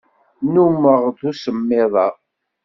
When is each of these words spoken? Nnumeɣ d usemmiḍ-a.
Nnumeɣ 0.45 1.01
d 1.17 1.19
usemmiḍ-a. 1.29 2.07